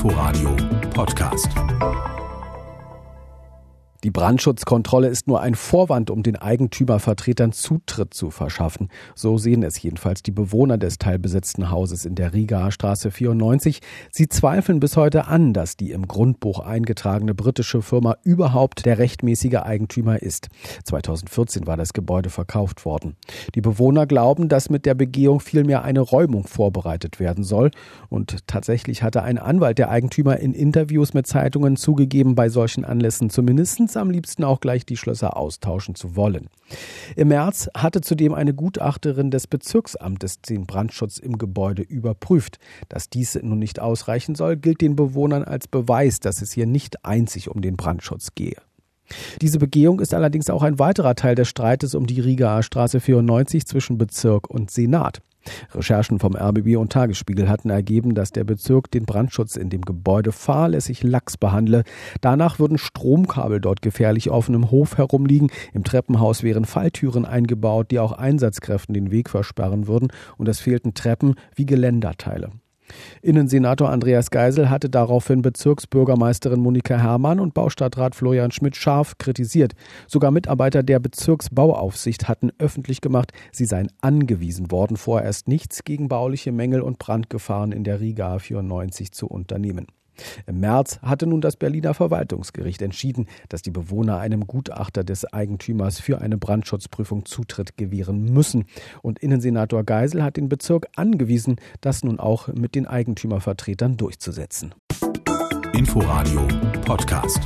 Inforadio 0.00 0.56
Podcast. 0.94 1.52
Die 4.02 4.10
Brandschutzkontrolle 4.10 5.08
ist 5.08 5.28
nur 5.28 5.42
ein 5.42 5.54
Vorwand, 5.54 6.10
um 6.10 6.22
den 6.22 6.36
Eigentümervertretern 6.36 7.52
Zutritt 7.52 8.14
zu 8.14 8.30
verschaffen. 8.30 8.88
So 9.14 9.36
sehen 9.36 9.62
es 9.62 9.80
jedenfalls 9.82 10.22
die 10.22 10.30
Bewohner 10.30 10.78
des 10.78 10.96
teilbesetzten 10.96 11.70
Hauses 11.70 12.06
in 12.06 12.14
der 12.14 12.32
Rigaer 12.32 12.72
Straße 12.72 13.10
94. 13.10 13.80
Sie 14.10 14.28
zweifeln 14.28 14.80
bis 14.80 14.96
heute 14.96 15.26
an, 15.26 15.52
dass 15.52 15.76
die 15.76 15.90
im 15.90 16.08
Grundbuch 16.08 16.60
eingetragene 16.60 17.34
britische 17.34 17.82
Firma 17.82 18.16
überhaupt 18.24 18.86
der 18.86 18.98
rechtmäßige 18.98 19.56
Eigentümer 19.56 20.22
ist. 20.22 20.48
2014 20.84 21.66
war 21.66 21.76
das 21.76 21.92
Gebäude 21.92 22.30
verkauft 22.30 22.86
worden. 22.86 23.16
Die 23.54 23.60
Bewohner 23.60 24.06
glauben, 24.06 24.48
dass 24.48 24.70
mit 24.70 24.86
der 24.86 24.94
Begehung 24.94 25.40
vielmehr 25.40 25.84
eine 25.84 26.00
Räumung 26.00 26.46
vorbereitet 26.46 27.20
werden 27.20 27.44
soll. 27.44 27.70
Und 28.08 28.46
tatsächlich 28.46 29.02
hatte 29.02 29.22
ein 29.22 29.36
Anwalt 29.36 29.76
der 29.76 29.90
Eigentümer 29.90 30.38
in 30.38 30.54
Interviews 30.54 31.12
mit 31.12 31.26
Zeitungen 31.26 31.76
zugegeben, 31.76 32.34
bei 32.34 32.48
solchen 32.48 32.86
Anlässen 32.86 33.28
zumindest 33.28 33.89
uns 33.90 33.96
am 33.96 34.10
liebsten 34.10 34.44
auch 34.44 34.60
gleich 34.60 34.86
die 34.86 34.96
Schlösser 34.96 35.36
austauschen 35.36 35.96
zu 35.96 36.14
wollen. 36.14 36.48
Im 37.16 37.28
März 37.28 37.68
hatte 37.76 38.00
zudem 38.00 38.34
eine 38.34 38.54
Gutachterin 38.54 39.32
des 39.32 39.48
Bezirksamtes 39.48 40.40
den 40.40 40.66
Brandschutz 40.66 41.18
im 41.18 41.38
Gebäude 41.38 41.82
überprüft. 41.82 42.58
Dass 42.88 43.10
dies 43.10 43.36
nun 43.42 43.58
nicht 43.58 43.80
ausreichen 43.80 44.36
soll, 44.36 44.56
gilt 44.56 44.80
den 44.80 44.94
Bewohnern 44.94 45.42
als 45.42 45.66
Beweis, 45.66 46.20
dass 46.20 46.40
es 46.40 46.52
hier 46.52 46.66
nicht 46.66 47.04
einzig 47.04 47.48
um 47.50 47.62
den 47.62 47.76
Brandschutz 47.76 48.28
gehe. 48.36 48.56
Diese 49.40 49.58
Begehung 49.58 49.98
ist 49.98 50.14
allerdings 50.14 50.50
auch 50.50 50.62
ein 50.62 50.78
weiterer 50.78 51.16
Teil 51.16 51.34
des 51.34 51.48
Streites 51.48 51.96
um 51.96 52.06
die 52.06 52.20
Rigaer 52.20 52.62
Straße 52.62 53.00
94 53.00 53.66
zwischen 53.66 53.98
Bezirk 53.98 54.48
und 54.48 54.70
Senat. 54.70 55.20
Recherchen 55.74 56.18
vom 56.18 56.36
RBB 56.36 56.76
und 56.76 56.92
Tagesspiegel 56.92 57.48
hatten 57.48 57.70
ergeben, 57.70 58.14
dass 58.14 58.30
der 58.30 58.44
Bezirk 58.44 58.90
den 58.90 59.04
Brandschutz 59.04 59.56
in 59.56 59.70
dem 59.70 59.82
Gebäude 59.82 60.32
fahrlässig 60.32 61.02
lax 61.02 61.36
behandle. 61.36 61.84
Danach 62.20 62.58
würden 62.58 62.78
Stromkabel 62.78 63.60
dort 63.60 63.82
gefährlich 63.82 64.30
offen 64.30 64.54
im 64.54 64.70
Hof 64.70 64.98
herumliegen. 64.98 65.50
Im 65.72 65.84
Treppenhaus 65.84 66.42
wären 66.42 66.64
Falltüren 66.64 67.24
eingebaut, 67.24 67.90
die 67.90 67.98
auch 67.98 68.12
Einsatzkräften 68.12 68.94
den 68.94 69.10
Weg 69.10 69.30
versperren 69.30 69.86
würden. 69.86 70.08
Und 70.36 70.48
es 70.48 70.60
fehlten 70.60 70.94
Treppen 70.94 71.34
wie 71.54 71.66
Geländerteile. 71.66 72.50
Innensenator 73.22 73.90
Andreas 73.90 74.30
Geisel 74.30 74.70
hatte 74.70 74.88
daraufhin 74.90 75.42
Bezirksbürgermeisterin 75.42 76.60
Monika 76.60 76.96
Herrmann 76.96 77.40
und 77.40 77.54
Baustadtrat 77.54 78.14
Florian 78.14 78.50
Schmidt 78.50 78.76
scharf 78.76 79.18
kritisiert. 79.18 79.74
Sogar 80.06 80.30
Mitarbeiter 80.30 80.82
der 80.82 80.98
Bezirksbauaufsicht 80.98 82.28
hatten 82.28 82.50
öffentlich 82.58 83.00
gemacht, 83.00 83.32
sie 83.52 83.64
seien 83.64 83.90
angewiesen 84.00 84.70
worden, 84.70 84.96
vorerst 84.96 85.48
nichts 85.48 85.84
gegen 85.84 86.08
bauliche 86.08 86.52
Mängel 86.52 86.80
und 86.80 86.98
Brandgefahren 86.98 87.72
in 87.72 87.84
der 87.84 88.00
Riga 88.00 88.38
94 88.38 89.12
zu 89.12 89.26
unternehmen. 89.26 89.86
Im 90.46 90.60
März 90.60 90.98
hatte 91.02 91.26
nun 91.26 91.40
das 91.40 91.56
Berliner 91.56 91.94
Verwaltungsgericht 91.94 92.82
entschieden, 92.82 93.26
dass 93.48 93.62
die 93.62 93.70
Bewohner 93.70 94.18
einem 94.18 94.46
Gutachter 94.46 95.04
des 95.04 95.30
Eigentümers 95.32 96.00
für 96.00 96.20
eine 96.20 96.38
Brandschutzprüfung 96.38 97.24
Zutritt 97.24 97.76
gewähren 97.76 98.24
müssen. 98.24 98.64
Und 99.02 99.18
Innensenator 99.18 99.84
Geisel 99.84 100.22
hat 100.22 100.36
den 100.36 100.48
Bezirk 100.48 100.86
angewiesen, 100.96 101.56
das 101.80 102.04
nun 102.04 102.18
auch 102.18 102.48
mit 102.48 102.74
den 102.74 102.86
Eigentümervertretern 102.86 103.96
durchzusetzen. 103.96 104.74
Inforadio 105.72 106.46
Podcast. 106.84 107.40